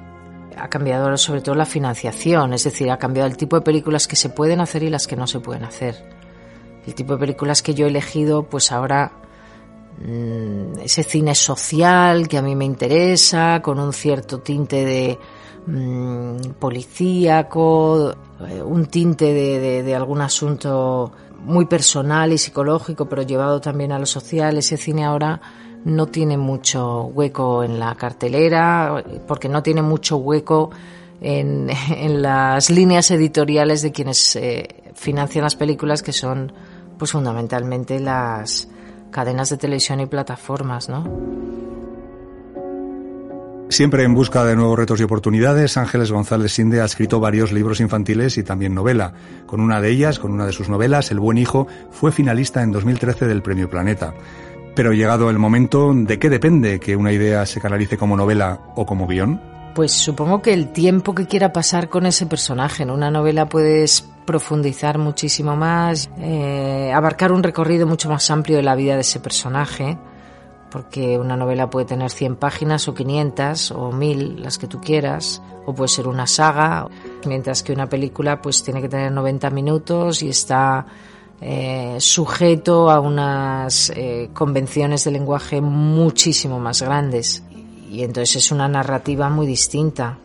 Ha 0.55 0.69
cambiado 0.69 1.17
sobre 1.17 1.41
todo 1.41 1.55
la 1.55 1.65
financiación, 1.65 2.53
es 2.53 2.65
decir, 2.65 2.91
ha 2.91 2.99
cambiado 2.99 3.27
el 3.27 3.35
tipo 3.35 3.55
de 3.55 3.63
películas 3.63 4.07
que 4.07 4.15
se 4.15 4.29
pueden 4.29 4.61
hacer 4.61 4.83
y 4.83 4.91
las 4.91 5.07
que 5.07 5.15
no 5.15 5.25
se 5.25 5.39
pueden 5.39 5.63
hacer. 5.63 5.95
El 6.85 6.93
tipo 6.93 7.13
de 7.13 7.19
películas 7.19 7.63
que 7.63 7.73
yo 7.73 7.87
he 7.87 7.89
elegido, 7.89 8.43
pues 8.43 8.71
ahora 8.71 9.11
mm, 10.05 10.81
ese 10.83 11.01
cine 11.01 11.33
social 11.33 12.27
que 12.27 12.37
a 12.37 12.43
mí 12.43 12.55
me 12.55 12.65
interesa, 12.65 13.59
con 13.63 13.79
un 13.79 13.91
cierto 13.91 14.41
tinte 14.41 14.85
de 14.85 15.17
Mm, 15.65 16.55
policíaco, 16.59 18.13
eh, 18.47 18.61
un 18.61 18.85
tinte 18.87 19.33
de, 19.33 19.95
algún 19.95 20.21
asunto 20.21 21.11
muy 21.45 21.65
personal 21.65 22.33
y 22.33 22.37
psicológico, 22.37 23.07
pero 23.07 23.21
llevado 23.21 23.61
también 23.61 23.91
a 23.91 23.99
lo 23.99 24.05
social. 24.05 24.57
Ese 24.57 24.77
cine 24.77 25.05
ahora 25.05 25.39
no 25.85 26.07
tiene 26.07 26.37
mucho 26.37 27.03
hueco 27.05 27.63
en 27.63 27.79
la 27.79 27.95
cartelera, 27.95 29.03
porque 29.27 29.47
no 29.47 29.63
tiene 29.63 29.81
mucho 29.81 30.17
hueco 30.17 30.71
en, 31.21 31.69
las 32.21 32.69
líneas 32.69 33.09
editoriales 33.11 33.81
de 33.81 33.91
quienes 33.91 34.35
eh, 34.35 34.67
financian 34.95 35.43
las 35.43 35.55
películas 35.55 36.03
que 36.03 36.11
son 36.11 36.51
pues 36.97 37.11
fundamentalmente 37.11 37.99
las 37.99 38.67
cadenas 39.11 39.49
de 39.49 39.57
televisión 39.57 39.99
y 40.01 40.05
plataformas, 40.07 40.89
¿no? 40.89 41.03
Siempre 43.73 44.03
en 44.03 44.13
busca 44.13 44.45
de 44.45 44.55
nuevos 44.55 44.77
retos 44.77 44.99
y 44.99 45.03
oportunidades, 45.03 45.77
Ángeles 45.77 46.11
González 46.11 46.51
Sinde 46.51 46.79
ha 46.79 46.85
escrito 46.85 47.19
varios 47.19 47.51
libros 47.51 47.79
infantiles 47.79 48.37
y 48.37 48.43
también 48.43 48.75
novela. 48.75 49.13
Con 49.47 49.61
una 49.61 49.81
de 49.81 49.89
ellas, 49.89 50.19
con 50.19 50.31
una 50.31 50.45
de 50.45 50.51
sus 50.51 50.69
novelas, 50.69 51.09
El 51.09 51.19
buen 51.19 51.39
hijo, 51.39 51.65
fue 51.89 52.11
finalista 52.11 52.61
en 52.61 52.71
2013 52.71 53.25
del 53.25 53.41
Premio 53.41 53.71
Planeta. 53.71 54.13
Pero 54.75 54.93
llegado 54.93 55.31
el 55.31 55.39
momento, 55.39 55.91
¿de 55.91 56.19
qué 56.19 56.29
depende 56.29 56.79
que 56.79 56.95
una 56.95 57.13
idea 57.13 57.47
se 57.47 57.59
canalice 57.59 57.97
como 57.97 58.15
novela 58.15 58.59
o 58.75 58.85
como 58.85 59.07
guion? 59.07 59.41
Pues 59.73 59.91
supongo 59.91 60.43
que 60.43 60.53
el 60.53 60.71
tiempo 60.71 61.15
que 61.15 61.25
quiera 61.25 61.51
pasar 61.51 61.89
con 61.89 62.05
ese 62.05 62.27
personaje. 62.27 62.83
En 62.83 62.91
una 62.91 63.09
novela 63.09 63.49
puedes 63.49 64.07
profundizar 64.27 64.99
muchísimo 64.99 65.55
más, 65.55 66.11
eh, 66.19 66.91
abarcar 66.93 67.31
un 67.31 67.41
recorrido 67.41 67.87
mucho 67.87 68.07
más 68.07 68.29
amplio 68.29 68.57
de 68.57 68.63
la 68.63 68.75
vida 68.75 68.93
de 68.93 69.01
ese 69.01 69.19
personaje, 69.19 69.97
porque 70.73 71.19
una 71.19 71.37
novela 71.37 71.69
puede 71.69 71.85
tener 71.85 72.09
100 72.09 72.35
páginas 72.37 72.87
o 72.87 72.95
500 72.95 73.71
o 73.71 73.91
1000, 73.91 74.41
las 74.41 74.57
que 74.57 74.65
tú 74.65 74.81
quieras, 74.81 75.39
o 75.67 75.75
puede 75.75 75.87
ser 75.87 76.07
una 76.07 76.25
saga, 76.25 76.87
mientras 77.27 77.61
que 77.61 77.71
una 77.71 77.87
película 77.87 78.41
pues 78.41 78.63
tiene 78.63 78.81
que 78.81 78.89
tener 78.89 79.11
90 79.11 79.51
minutos 79.51 80.23
y 80.23 80.29
está 80.29 80.87
eh, 81.41 81.97
sujeto 81.99 82.89
a 82.89 82.99
unas 82.99 83.91
eh, 83.91 84.31
convenciones 84.33 85.03
de 85.03 85.11
lenguaje 85.11 85.61
muchísimo 85.61 86.59
más 86.59 86.81
grandes. 86.81 87.43
Y 87.91 88.01
entonces 88.01 88.37
es 88.37 88.51
una 88.51 88.67
narrativa 88.67 89.29
muy 89.29 89.45
distinta. 89.45 90.17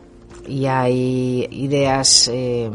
Y 0.46 0.64
hay 0.64 1.46
ideas 1.50 2.30
eh, 2.32 2.70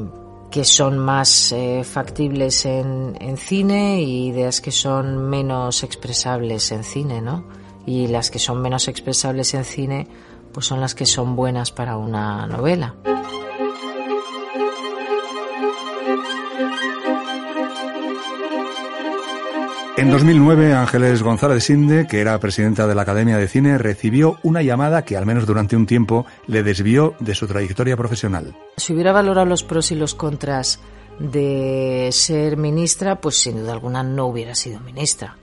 que 0.51 0.63
son 0.63 0.99
más 0.99 1.51
eh, 1.51 1.83
factibles 1.83 2.67
en, 2.67 3.17
en, 3.19 3.35
cine 3.37 4.03
y 4.03 4.27
ideas 4.27 4.61
que 4.61 4.69
son 4.71 5.27
menos 5.27 5.81
expresables 5.81 6.71
en 6.71 6.83
cine, 6.83 7.19
¿no? 7.19 7.62
Y 7.85 8.07
las 8.07 8.31
que 8.31 8.39
son 8.39 8.61
menos 8.61 8.87
expresables 8.87 9.53
en 9.53 9.65
cine, 9.65 10.07
pues 10.53 10.65
son 10.65 10.79
las 10.79 10.95
que 10.95 11.05
son 11.05 11.35
buenas 11.35 11.71
para 11.71 11.97
una 11.97 12.47
novela. 12.47 12.95
En 19.95 20.09
2009, 20.09 20.73
Ángeles 20.73 21.21
González 21.21 21.65
Sinde, 21.65 22.07
que 22.07 22.19
era 22.19 22.39
presidenta 22.39 22.87
de 22.87 22.95
la 22.95 23.03
Academia 23.03 23.37
de 23.37 23.47
Cine, 23.47 23.77
recibió 23.77 24.39
una 24.41 24.63
llamada 24.63 25.05
que, 25.05 25.15
al 25.15 25.27
menos 25.27 25.45
durante 25.45 25.75
un 25.75 25.85
tiempo, 25.85 26.25
le 26.47 26.63
desvió 26.63 27.15
de 27.19 27.35
su 27.35 27.45
trayectoria 27.45 27.95
profesional. 27.95 28.55
Si 28.75 28.91
hubiera 28.93 29.11
valorado 29.11 29.45
los 29.45 29.63
pros 29.63 29.91
y 29.91 29.95
los 29.95 30.15
contras 30.15 30.79
de 31.19 32.09
ser 32.11 32.57
ministra, 32.57 33.21
pues 33.21 33.35
sin 33.35 33.57
duda 33.57 33.73
alguna 33.73 34.01
no 34.01 34.25
hubiera 34.25 34.55
sido 34.55 34.79
ministra. 34.79 35.37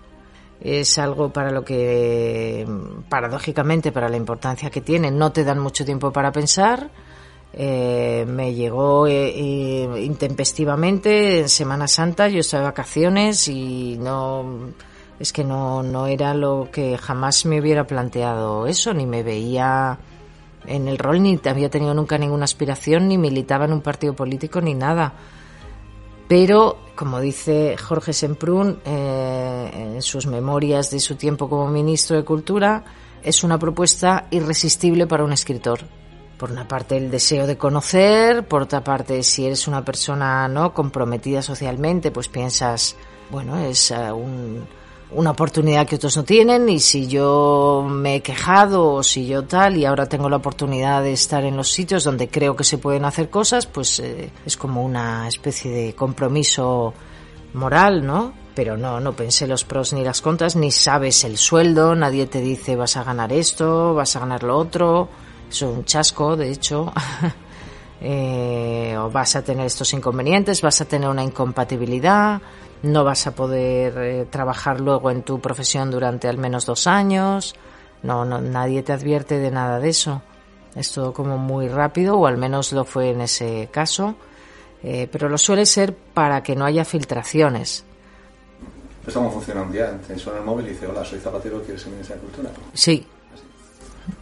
Es 0.60 0.98
algo 0.98 1.32
para 1.32 1.50
lo 1.50 1.64
que, 1.64 2.66
paradójicamente, 3.08 3.92
para 3.92 4.08
la 4.08 4.16
importancia 4.16 4.70
que 4.70 4.82
tiene, 4.82 5.10
no 5.10 5.32
te 5.32 5.44
dan 5.44 5.58
mucho 5.58 5.84
tiempo 5.84 6.12
para 6.12 6.32
pensar. 6.32 6.90
Eh, 7.52 8.24
me 8.28 8.54
llegó 8.54 9.06
eh, 9.06 9.30
eh, 9.34 10.02
intempestivamente 10.04 11.40
en 11.40 11.48
Semana 11.48 11.88
Santa, 11.88 12.28
yo 12.28 12.40
estaba 12.40 12.62
de 12.62 12.68
vacaciones 12.68 13.48
y 13.48 13.96
no 13.98 14.70
es 15.18 15.32
que 15.32 15.42
no, 15.42 15.82
no 15.82 16.06
era 16.06 16.32
lo 16.32 16.68
que 16.72 16.96
jamás 16.96 17.44
me 17.46 17.60
hubiera 17.60 17.86
planteado 17.86 18.66
eso, 18.66 18.94
ni 18.94 19.04
me 19.04 19.22
veía 19.22 19.98
en 20.66 20.88
el 20.88 20.96
rol, 20.96 21.22
ni 21.22 21.38
había 21.44 21.68
tenido 21.68 21.92
nunca 21.92 22.18
ninguna 22.18 22.44
aspiración, 22.44 23.08
ni 23.08 23.18
militaba 23.18 23.64
en 23.64 23.72
un 23.72 23.80
partido 23.82 24.14
político, 24.14 24.60
ni 24.60 24.74
nada. 24.74 25.12
Pero, 26.28 26.78
como 26.94 27.20
dice 27.20 27.76
Jorge 27.76 28.12
Semprún 28.12 28.80
en 29.68 30.02
sus 30.02 30.26
memorias 30.26 30.90
de 30.90 31.00
su 31.00 31.16
tiempo 31.16 31.48
como 31.48 31.68
ministro 31.68 32.16
de 32.16 32.24
Cultura, 32.24 32.84
es 33.22 33.44
una 33.44 33.58
propuesta 33.58 34.26
irresistible 34.30 35.06
para 35.06 35.24
un 35.24 35.32
escritor 35.32 35.80
por 36.40 36.50
una 36.50 36.66
parte 36.66 36.96
el 36.96 37.10
deseo 37.10 37.46
de 37.46 37.58
conocer, 37.58 38.48
por 38.48 38.62
otra 38.62 38.82
parte 38.82 39.22
si 39.22 39.44
eres 39.44 39.68
una 39.68 39.84
persona 39.84 40.48
no 40.48 40.72
comprometida 40.72 41.42
socialmente, 41.42 42.10
pues 42.10 42.28
piensas, 42.28 42.96
bueno, 43.30 43.58
es 43.58 43.90
eh, 43.90 44.10
una 45.10 45.30
oportunidad 45.32 45.86
que 45.86 45.96
otros 45.96 46.16
no 46.16 46.24
tienen 46.24 46.66
y 46.70 46.80
si 46.80 47.08
yo 47.08 47.86
me 47.86 48.16
he 48.16 48.22
quejado 48.22 48.90
o 48.90 49.02
si 49.02 49.26
yo 49.26 49.44
tal 49.44 49.76
y 49.76 49.84
ahora 49.84 50.06
tengo 50.06 50.30
la 50.30 50.36
oportunidad 50.36 51.02
de 51.02 51.12
estar 51.12 51.44
en 51.44 51.58
los 51.58 51.72
sitios 51.72 52.04
donde 52.04 52.30
creo 52.30 52.56
que 52.56 52.64
se 52.64 52.78
pueden 52.78 53.04
hacer 53.04 53.28
cosas, 53.28 53.66
pues 53.66 54.00
eh, 54.00 54.30
es 54.46 54.56
como 54.56 54.82
una 54.82 55.28
especie 55.28 55.70
de 55.70 55.94
compromiso 55.94 56.94
moral, 57.52 58.06
¿no? 58.06 58.32
Pero 58.54 58.76
no, 58.76 59.00
no 59.00 59.14
pensé 59.14 59.46
los 59.46 59.64
pros 59.64 59.92
ni 59.92 60.04
las 60.04 60.20
contras, 60.20 60.56
ni 60.56 60.70
sabes 60.70 61.24
el 61.24 61.38
sueldo, 61.38 61.94
nadie 61.94 62.26
te 62.26 62.40
dice 62.40 62.76
vas 62.76 62.96
a 62.96 63.04
ganar 63.04 63.32
esto, 63.32 63.94
vas 63.94 64.16
a 64.16 64.20
ganar 64.20 64.42
lo 64.42 64.56
otro 64.56 65.08
es 65.50 65.62
un 65.62 65.84
chasco, 65.84 66.36
de 66.36 66.50
hecho. 66.50 66.92
eh, 68.00 68.96
o 68.98 69.10
vas 69.10 69.36
a 69.36 69.42
tener 69.42 69.66
estos 69.66 69.92
inconvenientes, 69.92 70.62
vas 70.62 70.80
a 70.80 70.84
tener 70.84 71.08
una 71.08 71.22
incompatibilidad, 71.22 72.40
no 72.82 73.04
vas 73.04 73.26
a 73.26 73.34
poder 73.34 73.98
eh, 73.98 74.26
trabajar 74.30 74.80
luego 74.80 75.10
en 75.10 75.22
tu 75.22 75.40
profesión 75.40 75.90
durante 75.90 76.28
al 76.28 76.38
menos 76.38 76.66
dos 76.66 76.86
años. 76.86 77.54
No, 78.02 78.24
no, 78.24 78.40
nadie 78.40 78.82
te 78.82 78.92
advierte 78.92 79.38
de 79.38 79.50
nada 79.50 79.78
de 79.78 79.90
eso. 79.90 80.22
Es 80.74 80.92
todo 80.92 81.12
como 81.12 81.36
muy 81.36 81.68
rápido, 81.68 82.16
o 82.16 82.26
al 82.26 82.38
menos 82.38 82.72
lo 82.72 82.84
fue 82.84 83.10
en 83.10 83.22
ese 83.22 83.68
caso. 83.70 84.14
Eh, 84.82 85.08
pero 85.10 85.28
lo 85.28 85.36
suele 85.36 85.66
ser 85.66 85.94
para 85.94 86.42
que 86.42 86.56
no 86.56 86.64
haya 86.64 86.84
filtraciones. 86.84 87.84
Pues 89.02 89.14
cómo 89.14 89.30
funciona 89.30 89.62
un 89.62 89.72
día, 89.72 89.98
te 90.06 90.18
suena 90.18 90.40
el 90.40 90.44
móvil 90.44 90.66
y 90.66 90.70
dice, 90.70 90.86
hola, 90.86 91.04
soy 91.04 91.18
Zapatero, 91.18 91.62
¿quieres 91.62 91.82
ser 91.82 91.90
ministra 91.90 92.16
de 92.16 92.22
Cultura? 92.22 92.50
Sí, 92.74 93.06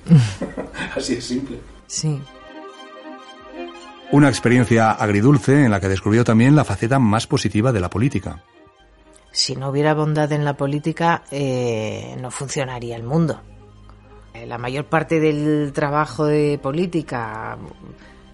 Así 0.97 1.15
es 1.15 1.25
simple. 1.25 1.59
Sí. 1.87 2.21
Una 4.11 4.29
experiencia 4.29 4.93
agridulce 4.93 5.65
en 5.65 5.71
la 5.71 5.81
que 5.81 5.89
descubrió 5.89 6.25
también 6.25 6.57
la 6.57 6.65
faceta 6.65 6.99
más 6.99 7.27
positiva 7.27 7.73
de 7.73 7.81
la 7.81 7.91
política. 7.91 8.43
Si 9.31 9.55
no 9.55 9.69
hubiera 9.69 9.95
bondad 9.95 10.33
en 10.33 10.45
la 10.45 10.57
política, 10.57 11.25
eh, 11.31 12.17
no 12.19 12.31
funcionaría 12.31 12.97
el 12.97 13.03
mundo. 13.03 13.41
Eh, 14.33 14.47
la 14.47 14.57
mayor 14.57 14.87
parte 14.87 15.21
del 15.21 15.73
trabajo 15.75 16.25
de 16.25 16.59
política 16.59 17.59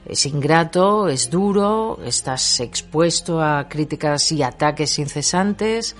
es 0.06 0.26
ingrato, 0.26 1.08
es 1.08 1.28
duro, 1.28 1.98
estás 2.04 2.60
expuesto 2.60 3.42
a 3.42 3.68
críticas 3.68 4.30
y 4.30 4.42
ataques 4.42 4.98
incesantes 5.00 5.96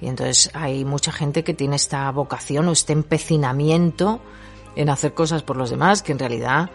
y 0.00 0.08
entonces 0.08 0.50
hay 0.54 0.84
mucha 0.84 1.12
gente 1.12 1.44
que 1.44 1.54
tiene 1.54 1.76
esta 1.76 2.10
vocación 2.10 2.68
o 2.68 2.72
este 2.72 2.92
empecinamiento 2.92 4.20
en 4.76 4.88
hacer 4.88 5.14
cosas 5.14 5.42
por 5.42 5.56
los 5.56 5.70
demás 5.70 6.02
que 6.02 6.12
en 6.12 6.18
realidad 6.18 6.70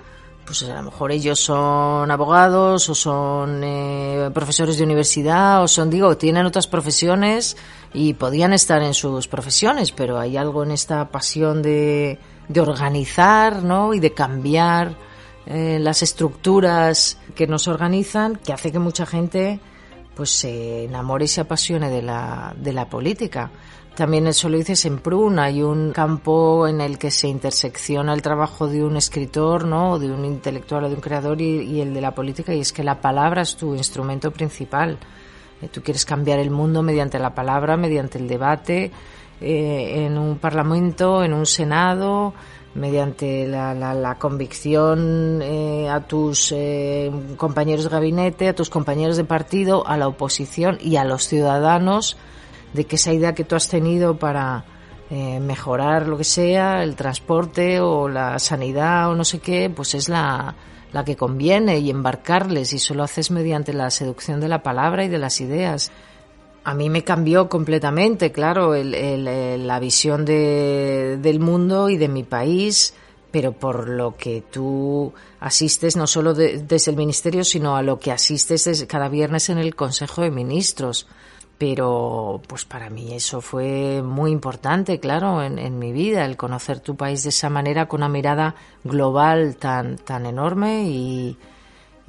pues 0.46 0.62
a 0.64 0.76
lo 0.76 0.84
mejor 0.84 1.12
ellos 1.12 1.40
son 1.40 2.12
abogados 2.12 2.88
o 2.90 2.96
son 2.96 3.62
eh, 3.64 4.30
profesores 4.34 4.78
de 4.78 4.84
universidad 4.84 5.64
o 5.64 5.68
son 5.68 5.90
digo 5.90 6.18
tienen 6.18 6.46
otras 6.46 6.68
profesiones 6.68 7.58
y 7.94 8.14
podían 8.14 8.54
estar 8.54 8.82
en 8.84 8.94
sus 8.94 9.28
profesiones 9.28 9.92
pero 9.92 10.20
hay 10.20 10.38
algo 10.38 10.64
en 10.64 10.72
esta 10.72 11.10
pasión 11.10 11.62
de, 11.64 12.20
de 12.48 12.62
organizar 12.62 13.64
¿no? 13.64 13.94
y 13.94 14.00
de 14.00 14.14
cambiar 14.14 14.96
eh, 15.48 15.80
las 15.80 16.04
estructuras 16.04 17.18
que 17.34 17.48
nos 17.48 17.68
organizan 17.68 18.36
que 18.36 18.54
hace 18.54 18.72
que 18.72 18.80
mucha 18.80 19.06
gente 19.06 19.60
pues 20.16 20.30
se 20.32 20.86
enamore 20.86 21.26
y 21.26 21.28
se 21.28 21.42
apasione 21.42 21.90
de 21.90 22.02
la, 22.02 22.54
de 22.58 22.74
la 22.74 22.90
política 22.90 23.52
también 23.96 24.28
eso 24.28 24.50
lo 24.50 24.58
dices 24.58 24.86
en 24.86 25.00
Prun, 25.00 25.40
hay 25.40 25.64
un 25.64 25.94
campo 25.94 26.68
en 26.68 26.82
el 26.82 26.98
que 26.98 27.10
se 27.12 27.30
intersecciona 27.30 28.14
el 28.14 28.22
trabajo 28.22 28.68
de 28.68 28.84
un 28.84 28.98
escritor, 28.98 29.66
¿no? 29.66 29.98
de 30.00 30.12
un 30.12 30.26
intelectual 30.26 30.84
o 30.84 30.90
de 30.90 30.96
un 30.96 31.02
creador 31.02 31.40
y, 31.40 31.80
el 31.80 31.94
de 31.94 32.02
la 32.02 32.14
política, 32.14 32.54
y 32.54 32.60
es 32.60 32.74
que 32.74 32.84
la 32.84 33.00
palabra 33.00 33.42
es 33.42 33.56
tu 33.56 33.74
instrumento 33.74 34.32
principal. 34.32 34.98
Eh, 35.62 35.70
tú 35.70 35.82
quieres 35.82 36.04
cambiar 36.04 36.40
el 36.40 36.52
mundo 36.52 36.84
mediante 36.84 37.20
la 37.20 37.34
palabra, 37.34 37.78
mediante 37.78 38.18
el 38.18 38.28
debate, 38.28 38.92
eh, 39.40 40.06
en 40.06 40.18
un 40.18 40.40
parlamento, 40.40 41.24
en 41.24 41.34
un 41.34 41.46
senado, 41.46 42.34
mediante 42.76 43.48
la, 43.48 44.18
convicción 44.20 45.42
eh, 45.42 45.90
a 45.90 46.02
tus 46.02 46.54
compañeros 47.38 47.86
de 47.86 47.90
gabinete, 47.90 48.50
a 48.50 48.56
tus 48.56 48.70
compañeros 48.70 49.18
de 49.18 49.24
partido, 49.24 49.88
a 49.88 49.98
la 49.98 50.08
oposición 50.08 50.78
y 50.80 50.98
a 50.98 51.04
los 51.04 51.28
ciudadanos 51.28 52.18
de 52.74 52.86
que 52.86 52.98
esa 52.98 53.14
idea 53.14 53.34
que 53.34 53.44
tú 53.44 53.56
has 53.56 53.70
tenido 53.70 54.18
para 54.18 54.66
eh, 55.10 55.40
mejorar 55.40 56.08
lo 56.08 56.18
que 56.18 56.24
sea, 56.24 56.84
el 56.84 56.96
transporte 56.96 57.80
o 57.80 58.10
la 58.10 58.38
sanidad 58.40 59.10
o 59.10 59.16
no 59.16 59.24
sé 59.24 59.40
qué, 59.40 59.70
pues 59.70 59.96
es 59.96 60.10
la, 60.10 60.56
la 60.92 61.04
que 61.04 61.16
conviene 61.16 61.80
y 61.80 61.90
embarcarles 61.90 62.74
y 62.74 62.78
eso 62.78 62.94
lo 62.94 63.04
haces 63.04 63.32
mediante 63.32 63.74
la 63.74 63.90
seducción 63.92 64.40
de 64.40 64.50
la 64.50 64.62
palabra 64.62 65.06
y 65.06 65.10
de 65.10 65.18
las 65.18 65.42
ideas. 65.42 65.92
A 66.66 66.74
mí 66.74 66.90
me 66.90 67.04
cambió 67.04 67.48
completamente, 67.48 68.32
claro, 68.32 68.74
el, 68.74 69.68
la 69.68 69.80
visión 69.80 70.26
de, 70.26 71.20
del 71.22 71.40
mundo 71.40 71.90
y 71.90 71.98
de 71.98 72.08
mi 72.08 72.24
país, 72.24 72.96
pero 73.30 73.54
por 73.54 73.88
lo 73.88 74.18
que 74.18 74.44
tú 74.50 75.14
asistes 75.40 75.96
no 75.96 76.08
solo 76.08 76.34
desde 76.34 76.90
el 76.90 76.98
ministerio, 76.98 77.44
sino 77.44 77.76
a 77.76 77.84
lo 77.84 78.00
que 78.00 78.12
asistes 78.12 78.84
cada 78.90 79.10
viernes 79.10 79.50
en 79.50 79.60
el 79.60 79.76
Consejo 79.76 80.24
de 80.24 80.32
Ministros. 80.32 81.08
Pero 81.60 82.42
pues 82.48 82.66
para 82.66 82.90
mí 82.90 83.14
eso 83.14 83.42
fue 83.42 84.02
muy 84.02 84.32
importante, 84.32 85.00
claro, 85.00 85.44
en, 85.44 85.78
mi 85.78 85.94
vida, 85.94 86.26
el 86.26 86.36
conocer 86.36 86.80
tu 86.80 86.96
país 86.96 87.22
de 87.22 87.30
esa 87.30 87.52
manera, 87.52 87.88
con 87.88 88.00
una 88.00 88.10
mirada 88.10 88.56
global 88.84 89.56
tan, 89.58 89.98
tan 89.98 90.26
enorme 90.26 90.86
y, 90.90 91.38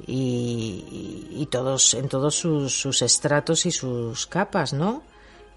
y, 0.05 1.47
todos, 1.49 1.93
en 1.93 2.07
todos 2.07 2.35
sus, 2.35 2.79
sus 2.79 3.01
estratos 3.01 3.65
y 3.65 3.71
sus 3.71 4.27
capas, 4.27 4.73
¿no? 4.73 5.01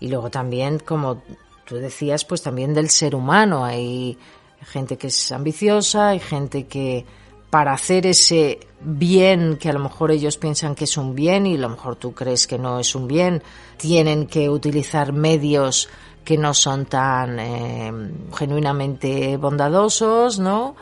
Y 0.01 0.09
luego 0.09 0.31
también, 0.31 0.79
como 0.79 1.23
tú 1.67 1.77
decías, 1.77 2.25
pues 2.25 2.43
también 2.43 2.73
del 2.73 2.91
ser 2.91 3.15
humano. 3.15 3.65
Hay 3.65 4.17
gente 4.63 4.97
que 4.97 5.09
es 5.09 5.33
ambiciosa, 5.33 6.09
hay 6.09 6.21
gente 6.21 6.67
que 6.67 7.05
para 7.51 7.73
hacer 7.73 8.07
ese 8.07 8.61
bien 8.81 9.57
que 9.57 9.69
a 9.69 9.73
lo 9.73 9.81
mejor 9.81 10.11
ellos 10.11 10.39
piensan 10.39 10.75
que 10.75 10.85
es 10.85 10.97
un 10.97 11.15
bien 11.15 11.47
y 11.47 11.57
a 11.57 11.59
lo 11.59 11.69
mejor 11.69 11.97
tú 11.97 12.15
crees 12.15 12.47
que 12.47 12.59
no 12.59 12.79
es 12.79 12.95
un 12.95 13.09
bien, 13.09 13.43
tienen 13.77 14.27
que 14.27 14.49
utilizar 14.49 15.13
medios 15.13 15.89
que 16.25 16.39
no 16.39 16.55
son 16.55 16.87
tan 16.87 17.41
eh, 17.41 17.93
genuinamente 18.37 19.37
bondadosos, 19.37 20.39
¿no? 20.39 20.77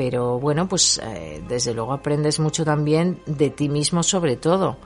Pero 0.00 0.40
bueno, 0.40 0.66
pues 0.66 0.98
eh, 1.04 1.44
desde 1.46 1.74
luego 1.74 1.92
aprendes 1.92 2.40
mucho 2.40 2.64
también 2.64 3.20
de 3.26 3.50
ti 3.50 3.68
mismo 3.68 4.02
sobre 4.02 4.36
todo 4.36 4.78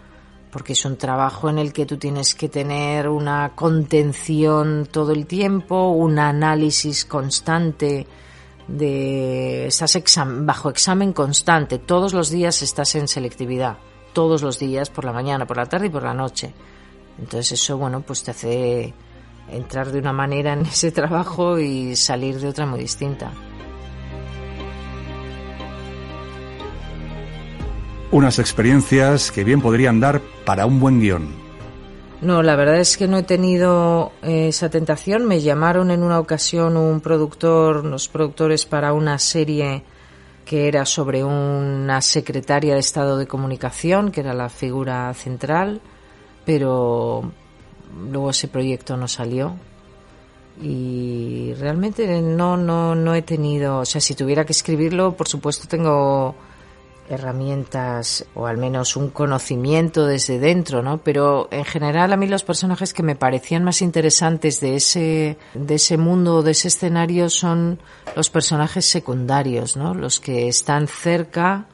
porque 0.50 0.72
es 0.72 0.84
un 0.84 0.96
trabajo 0.96 1.48
en 1.48 1.58
el 1.58 1.72
que 1.72 1.86
tú 1.86 1.98
tienes 1.98 2.34
que 2.34 2.48
tener 2.48 3.08
una 3.08 3.52
contención 3.54 4.88
todo 4.90 5.12
el 5.12 5.26
tiempo, 5.26 5.90
un 5.90 6.18
análisis 6.18 7.04
constante 7.04 8.08
de 8.66 9.68
estás 9.68 9.96
bajo 10.38 10.68
examen 10.68 11.12
constante, 11.12 11.78
todos 11.78 12.12
los 12.12 12.28
días 12.30 12.62
estás 12.62 12.96
en 12.96 13.06
selectividad, 13.06 13.78
todos 14.12 14.42
los 14.42 14.58
días 14.58 14.90
por 14.90 15.04
la 15.04 15.12
mañana, 15.12 15.46
por 15.46 15.58
la 15.58 15.66
tarde 15.66 15.86
y 15.86 15.90
por 15.90 16.02
la 16.02 16.14
noche. 16.14 16.52
Entonces 17.20 17.52
eso 17.52 17.78
bueno, 17.78 18.00
pues 18.00 18.24
te 18.24 18.32
hace 18.32 18.92
entrar 19.48 19.92
de 19.92 20.00
una 20.00 20.12
manera 20.12 20.54
en 20.54 20.62
ese 20.66 20.90
trabajo 20.90 21.60
y 21.60 21.94
salir 21.94 22.40
de 22.40 22.48
otra 22.48 22.66
muy 22.66 22.80
distinta. 22.80 23.30
Unas 28.14 28.38
experiencias 28.38 29.32
que 29.32 29.42
bien 29.42 29.60
podrían 29.60 29.98
dar 29.98 30.20
para 30.44 30.66
un 30.66 30.78
buen 30.78 31.00
guion. 31.00 31.34
No, 32.20 32.44
la 32.44 32.54
verdad 32.54 32.78
es 32.78 32.96
que 32.96 33.08
no 33.08 33.18
he 33.18 33.22
tenido 33.24 34.12
eh, 34.22 34.46
esa 34.46 34.70
tentación. 34.70 35.26
Me 35.26 35.40
llamaron 35.40 35.90
en 35.90 36.04
una 36.04 36.20
ocasión 36.20 36.76
un 36.76 37.00
productor, 37.00 37.78
unos 37.78 38.06
productores 38.06 38.66
para 38.66 38.92
una 38.92 39.18
serie 39.18 39.82
que 40.44 40.68
era 40.68 40.86
sobre 40.86 41.24
una 41.24 42.00
secretaria 42.02 42.74
de 42.74 42.80
Estado 42.80 43.18
de 43.18 43.26
Comunicación, 43.26 44.12
que 44.12 44.20
era 44.20 44.32
la 44.32 44.48
figura 44.48 45.12
central, 45.14 45.80
pero 46.44 47.32
luego 48.08 48.30
ese 48.30 48.46
proyecto 48.46 48.96
no 48.96 49.08
salió 49.08 49.56
y 50.62 51.52
realmente 51.58 52.22
no 52.22 52.56
no 52.56 52.94
no 52.94 53.12
he 53.16 53.22
tenido, 53.22 53.78
o 53.78 53.84
sea, 53.84 54.00
si 54.00 54.14
tuviera 54.14 54.44
que 54.46 54.52
escribirlo, 54.52 55.16
por 55.16 55.26
supuesto 55.26 55.66
tengo 55.66 56.36
herramientas 57.08 58.24
o 58.34 58.46
al 58.46 58.56
menos 58.56 58.96
un 58.96 59.10
conocimiento 59.10 60.06
desde 60.06 60.38
dentro, 60.38 60.82
¿no? 60.82 60.98
Pero 60.98 61.48
en 61.50 61.64
general 61.64 62.12
a 62.12 62.16
mí 62.16 62.26
los 62.26 62.44
personajes 62.44 62.94
que 62.94 63.02
me 63.02 63.16
parecían 63.16 63.64
más 63.64 63.82
interesantes 63.82 64.60
de 64.60 64.76
ese 64.76 65.38
de 65.54 65.74
ese 65.74 65.96
mundo, 65.96 66.42
de 66.42 66.52
ese 66.52 66.68
escenario 66.68 67.28
son 67.28 67.78
los 68.16 68.30
personajes 68.30 68.86
secundarios, 68.86 69.76
¿no? 69.76 69.94
Los 69.94 70.20
que 70.20 70.48
están 70.48 70.88
cerca 70.88 71.66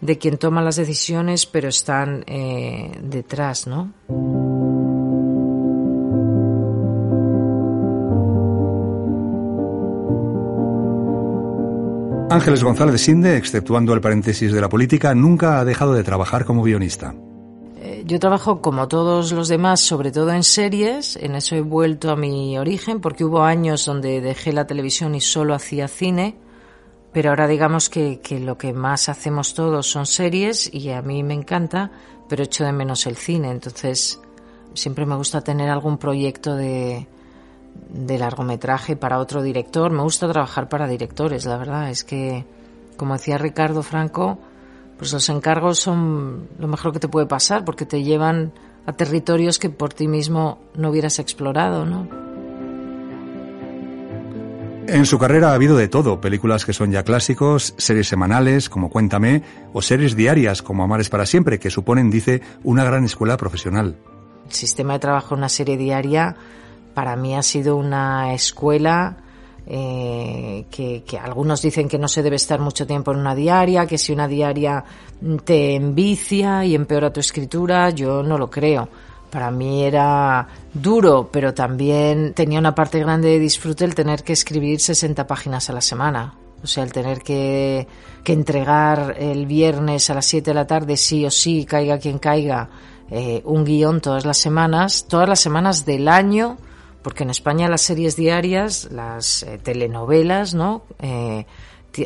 de 0.00 0.18
quien 0.18 0.36
toma 0.36 0.60
las 0.60 0.76
decisiones, 0.76 1.46
pero 1.46 1.68
están 1.68 2.24
eh, 2.26 2.92
detrás, 3.02 3.66
¿no? 3.66 3.92
Ángeles 12.34 12.64
González 12.64 13.00
Sinde, 13.00 13.36
exceptuando 13.36 13.94
el 13.94 14.00
paréntesis 14.00 14.52
de 14.52 14.60
la 14.60 14.68
política, 14.68 15.14
nunca 15.14 15.60
ha 15.60 15.64
dejado 15.64 15.94
de 15.94 16.02
trabajar 16.02 16.44
como 16.44 16.64
guionista. 16.64 17.14
Eh, 17.76 18.02
yo 18.06 18.18
trabajo 18.18 18.60
como 18.60 18.88
todos 18.88 19.30
los 19.30 19.46
demás, 19.46 19.80
sobre 19.80 20.10
todo 20.10 20.32
en 20.32 20.42
series. 20.42 21.14
En 21.14 21.36
eso 21.36 21.54
he 21.54 21.60
vuelto 21.60 22.10
a 22.10 22.16
mi 22.16 22.58
origen, 22.58 23.00
porque 23.00 23.24
hubo 23.24 23.44
años 23.44 23.86
donde 23.86 24.20
dejé 24.20 24.52
la 24.52 24.66
televisión 24.66 25.14
y 25.14 25.20
solo 25.20 25.54
hacía 25.54 25.86
cine. 25.86 26.36
Pero 27.12 27.30
ahora 27.30 27.46
digamos 27.46 27.88
que, 27.88 28.18
que 28.20 28.40
lo 28.40 28.58
que 28.58 28.72
más 28.72 29.08
hacemos 29.08 29.54
todos 29.54 29.86
son 29.86 30.04
series 30.04 30.74
y 30.74 30.90
a 30.90 31.02
mí 31.02 31.22
me 31.22 31.34
encanta, 31.34 31.92
pero 32.28 32.42
echo 32.42 32.64
de 32.64 32.72
menos 32.72 33.06
el 33.06 33.14
cine. 33.14 33.52
Entonces 33.52 34.20
siempre 34.74 35.06
me 35.06 35.14
gusta 35.14 35.40
tener 35.40 35.70
algún 35.70 35.98
proyecto 35.98 36.56
de, 36.56 37.06
de 37.90 38.18
largometraje 38.18 38.96
para 38.96 39.18
otro 39.18 39.42
director. 39.42 39.90
Me 39.90 40.02
gusta 40.02 40.30
trabajar 40.30 40.68
para 40.68 40.86
directores, 40.88 41.44
la 41.46 41.56
verdad. 41.56 41.90
Es 41.90 42.04
que, 42.04 42.44
como 42.96 43.14
decía 43.14 43.38
Ricardo 43.38 43.82
Franco, 43.82 44.38
pues 44.98 45.12
los 45.12 45.28
encargos 45.28 45.78
son 45.78 46.48
lo 46.58 46.68
mejor 46.68 46.92
que 46.92 47.00
te 47.00 47.08
puede 47.08 47.26
pasar 47.26 47.64
porque 47.64 47.86
te 47.86 48.02
llevan 48.02 48.52
a 48.86 48.92
territorios 48.92 49.58
que 49.58 49.70
por 49.70 49.92
ti 49.92 50.08
mismo 50.08 50.58
no 50.76 50.90
hubieras 50.90 51.18
explorado, 51.18 51.84
¿no? 51.86 52.24
En 54.86 55.06
su 55.06 55.18
carrera 55.18 55.50
ha 55.50 55.54
habido 55.54 55.78
de 55.78 55.88
todo, 55.88 56.20
películas 56.20 56.66
que 56.66 56.74
son 56.74 56.92
ya 56.92 57.04
clásicos, 57.04 57.74
series 57.78 58.06
semanales 58.06 58.68
como 58.68 58.90
Cuéntame 58.90 59.42
o 59.72 59.80
series 59.80 60.14
diarias 60.14 60.60
como 60.60 60.84
Amares 60.84 61.08
para 61.08 61.24
siempre, 61.24 61.58
que 61.58 61.70
suponen, 61.70 62.10
dice, 62.10 62.42
una 62.64 62.84
gran 62.84 63.02
escuela 63.04 63.38
profesional. 63.38 63.96
El 64.44 64.52
sistema 64.52 64.92
de 64.92 64.98
trabajo 64.98 65.34
en 65.34 65.38
una 65.38 65.48
serie 65.48 65.78
diaria 65.78 66.36
para 66.94 67.16
mí 67.16 67.34
ha 67.34 67.42
sido 67.42 67.76
una 67.76 68.32
escuela 68.32 69.16
eh, 69.66 70.66
que, 70.70 71.02
algunos 71.18 71.62
dicen 71.62 71.88
que 71.88 71.98
no 71.98 72.08
se 72.08 72.22
debe 72.22 72.36
estar 72.36 72.60
mucho 72.60 72.86
tiempo 72.86 73.12
en 73.12 73.18
una 73.18 73.34
diaria, 73.34 73.86
que 73.86 73.98
si 73.98 74.12
una 74.12 74.28
diaria 74.28 74.84
te 75.44 75.74
envicia 75.74 76.64
y 76.64 76.74
empeora 76.74 77.12
tu 77.12 77.20
escritura, 77.20 77.90
yo 77.90 78.22
no 78.22 78.38
lo 78.38 78.50
creo. 78.50 78.88
Para 79.30 79.50
mí 79.50 79.82
era 79.82 80.46
duro, 80.72 81.28
pero 81.32 81.52
también 81.54 82.34
tenía 82.34 82.58
una 82.58 82.74
parte 82.74 83.00
grande 83.00 83.30
de 83.30 83.38
disfrute 83.38 83.84
el 83.84 83.94
tener 83.94 84.22
que 84.22 84.32
escribir 84.32 84.80
60 84.80 85.26
páginas 85.26 85.68
a 85.70 85.72
la 85.72 85.80
semana. 85.80 86.34
O 86.62 86.66
sea, 86.66 86.84
el 86.84 86.92
tener 86.92 87.20
que, 87.20 87.86
que 88.22 88.32
entregar 88.32 89.16
el 89.18 89.46
viernes 89.46 90.08
a 90.08 90.14
las 90.14 90.26
7 90.26 90.50
de 90.50 90.54
la 90.54 90.66
tarde, 90.66 90.96
sí 90.96 91.26
o 91.26 91.30
sí, 91.30 91.64
caiga 91.64 91.98
quien 91.98 92.18
caiga, 92.18 92.70
eh, 93.10 93.42
un 93.44 93.64
guion 93.64 94.00
todas 94.00 94.24
las 94.24 94.38
semanas, 94.38 95.06
todas 95.08 95.28
las 95.28 95.40
semanas 95.40 95.84
del 95.84 96.08
año, 96.08 96.56
porque 97.04 97.22
en 97.22 97.30
España 97.30 97.68
las 97.68 97.82
series 97.82 98.16
diarias, 98.16 98.88
las 98.90 99.42
eh, 99.42 99.58
telenovelas, 99.62 100.54
¿no? 100.54 100.84
Eh, 101.00 101.44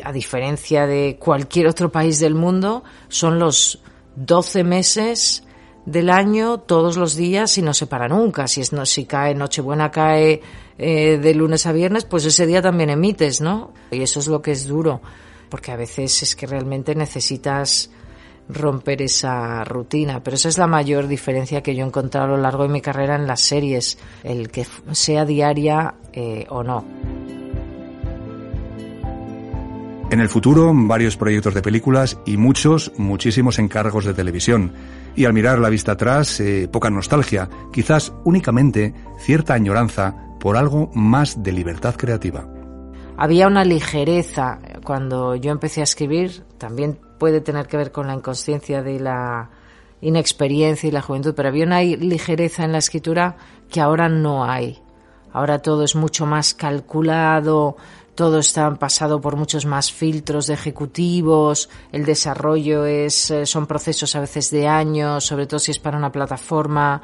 a 0.03 0.11
diferencia 0.11 0.85
de 0.85 1.17
cualquier 1.17 1.67
otro 1.67 1.89
país 1.89 2.19
del 2.19 2.35
mundo, 2.35 2.83
son 3.07 3.39
los 3.39 3.81
12 4.17 4.65
meses 4.65 5.45
del 5.85 6.09
año, 6.09 6.59
todos 6.59 6.97
los 6.97 7.15
días 7.15 7.57
y 7.57 7.61
no 7.61 7.73
se 7.73 7.87
para 7.87 8.09
nunca. 8.09 8.45
Si, 8.49 8.59
es, 8.59 8.73
no, 8.73 8.85
si 8.85 9.05
cae 9.05 9.33
Nochebuena, 9.33 9.89
cae 9.89 10.41
eh, 10.77 11.17
de 11.17 11.33
lunes 11.33 11.65
a 11.65 11.71
viernes, 11.71 12.03
pues 12.03 12.25
ese 12.25 12.45
día 12.45 12.61
también 12.61 12.89
emites, 12.89 13.39
¿no? 13.39 13.73
Y 13.91 14.01
eso 14.01 14.19
es 14.19 14.27
lo 14.27 14.41
que 14.41 14.51
es 14.51 14.67
duro, 14.67 15.01
porque 15.49 15.71
a 15.71 15.77
veces 15.77 16.21
es 16.23 16.35
que 16.35 16.45
realmente 16.45 16.93
necesitas 16.93 17.89
romper 18.49 19.01
esa 19.03 19.63
rutina. 19.63 20.21
Pero 20.23 20.35
esa 20.35 20.49
es 20.49 20.57
la 20.57 20.67
mayor 20.67 21.07
diferencia 21.07 21.61
que 21.61 21.75
yo 21.75 21.83
he 21.83 21.87
encontrado 21.87 22.25
a 22.27 22.29
lo 22.35 22.37
largo 22.37 22.63
de 22.63 22.69
mi 22.69 22.81
carrera 22.81 23.15
en 23.15 23.27
las 23.27 23.41
series, 23.41 23.97
el 24.23 24.49
que 24.49 24.65
sea 24.91 25.23
diaria 25.25 25.95
eh, 26.11 26.45
o 26.49 26.63
no. 26.63 26.83
En 30.11 30.19
el 30.19 30.27
futuro, 30.27 30.71
varios 30.73 31.15
proyectos 31.15 31.53
de 31.53 31.61
películas 31.61 32.17
y 32.25 32.35
muchos, 32.37 32.91
muchísimos 32.97 33.59
encargos 33.59 34.05
de 34.05 34.15
televisión. 34.15 34.73
Y 35.15 35.25
al 35.25 35.33
mirar 35.33 35.59
la 35.59 35.69
vista 35.69 35.91
atrás, 35.91 36.39
eh, 36.39 36.67
poca 36.71 36.89
nostalgia, 36.89 37.47
quizás 37.71 38.11
únicamente 38.25 38.95
cierta 39.19 39.53
añoranza 39.53 40.15
por 40.39 40.57
algo 40.57 40.89
más 40.95 41.43
de 41.43 41.51
libertad 41.51 41.95
creativa. 41.95 42.47
Había 43.17 43.47
una 43.47 43.63
ligereza 43.63 44.59
cuando 44.83 45.35
yo 45.35 45.51
empecé 45.51 45.81
a 45.81 45.83
escribir, 45.83 46.43
también 46.57 46.97
puede 47.19 47.41
tener 47.41 47.67
que 47.67 47.77
ver 47.77 47.91
con 47.91 48.07
la 48.07 48.15
inconsciencia 48.15 48.81
de 48.81 48.99
la 48.99 49.49
inexperiencia 50.01 50.87
y 50.87 50.91
la 50.91 51.01
juventud, 51.01 51.33
pero 51.35 51.49
había 51.49 51.65
una 51.65 51.81
ligereza 51.81 52.63
en 52.63 52.71
la 52.71 52.77
escritura 52.79 53.35
que 53.69 53.81
ahora 53.81 54.09
no 54.09 54.45
hay. 54.45 54.81
Ahora 55.31 55.61
todo 55.61 55.83
es 55.83 55.95
mucho 55.95 56.25
más 56.25 56.53
calculado, 56.53 57.75
todo 58.15 58.39
está 58.39 58.73
pasado 58.75 59.21
por 59.21 59.35
muchos 59.35 59.65
más 59.65 59.91
filtros 59.91 60.47
de 60.47 60.55
ejecutivos, 60.55 61.69
el 61.91 62.05
desarrollo 62.05 62.85
es, 62.85 63.29
eh, 63.29 63.45
son 63.45 63.67
procesos 63.67 64.15
a 64.15 64.21
veces 64.21 64.49
de 64.49 64.67
años, 64.67 65.25
sobre 65.25 65.45
todo 65.45 65.59
si 65.59 65.71
es 65.71 65.79
para 65.79 65.97
una 65.97 66.11
plataforma, 66.11 67.01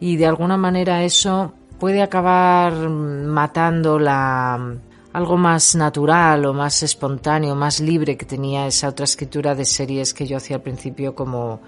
y 0.00 0.16
de 0.16 0.26
alguna 0.26 0.56
manera 0.56 1.04
eso 1.04 1.52
puede 1.78 2.02
acabar 2.02 2.72
matando 2.88 3.98
la, 3.98 4.76
algo 5.16 5.38
más 5.38 5.74
natural 5.74 6.44
o 6.44 6.52
más 6.52 6.82
espontáneo, 6.82 7.54
más 7.54 7.80
libre 7.80 8.18
que 8.18 8.26
tenía 8.26 8.66
esa 8.66 8.88
otra 8.88 9.04
escritura 9.04 9.54
de 9.54 9.64
series 9.64 10.12
que 10.12 10.26
yo 10.26 10.36
hacía 10.36 10.56
al 10.56 10.62
principio 10.62 11.14
como 11.14 11.58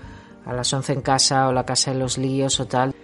a 0.44 0.52
las 0.52 0.70
once 0.74 0.92
en 0.92 1.00
casa 1.00 1.48
o 1.48 1.52
la 1.52 1.64
casa 1.64 1.92
de 1.92 1.98
los 1.98 2.18
líos 2.18 2.60
o 2.60 2.66
tal 2.66 2.94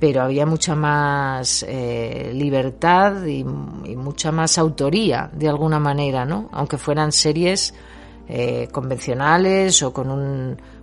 pero 0.00 0.22
había 0.22 0.46
mucha 0.46 0.74
más 0.74 1.64
eh, 1.68 2.32
libertad 2.34 3.24
y, 3.24 3.44
mucha 3.44 4.32
más 4.32 4.58
autoría 4.58 5.30
de 5.32 5.48
alguna 5.48 5.78
manera, 5.78 6.24
¿no? 6.24 6.48
Aunque 6.52 6.76
fueran 6.76 7.12
series 7.12 7.72
eh, 8.26 8.68
convencionales 8.72 9.80
o 9.84 9.92
con 9.92 10.10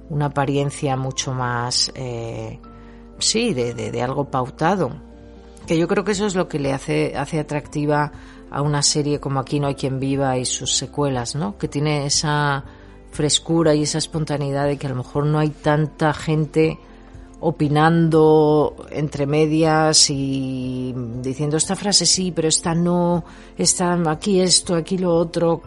una 0.09 0.25
apariencia 0.25 0.95
mucho 0.95 1.33
más, 1.33 1.91
eh, 1.95 2.59
sí, 3.17 3.53
de, 3.53 4.01
algo 4.01 4.23
pautado. 4.31 4.91
Que 5.67 5.77
yo 5.77 5.89
creo 5.89 6.05
que 6.05 6.13
eso 6.13 6.25
es 6.25 6.35
lo 6.35 6.47
que 6.47 6.59
le 6.59 6.71
hace, 6.71 7.17
hace 7.17 7.39
atractiva 7.39 8.13
a 8.51 8.61
una 8.61 8.81
serie 8.81 9.19
como 9.19 9.39
Aquí 9.39 9.59
no 9.59 9.67
hay 9.67 9.75
quien 9.75 9.99
viva 9.99 10.37
y 10.37 10.45
sus 10.45 10.75
secuelas, 10.75 11.35
¿no? 11.35 11.57
Que 11.57 11.67
tiene 11.67 12.05
esa 12.05 12.63
frescura 13.11 13.73
y 13.73 13.83
esa 13.83 13.97
espontaneidad 13.97 14.67
de 14.67 14.77
que 14.77 14.87
a 14.87 14.89
lo 14.89 14.95
mejor 14.95 15.25
no 15.25 15.39
hay 15.39 15.49
tanta 15.49 16.13
gente 16.13 16.79
opinando 17.41 18.75
entre 18.91 19.25
medias 19.25 20.09
y 20.09 20.93
diciendo 21.21 21.57
esta 21.57 21.75
frase 21.75 22.05
sí, 22.05 22.31
pero 22.31 22.47
esta 22.47 22.75
no, 22.75 23.23
esta 23.57 23.93
aquí 24.09 24.41
esto, 24.41 24.75
aquí 24.75 24.97
lo 24.97 25.15
otro, 25.15 25.61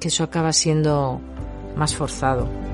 que 0.00 0.08
eso 0.08 0.24
acaba 0.24 0.52
siendo 0.52 1.20
más 1.76 1.94
forzado. 1.94 2.73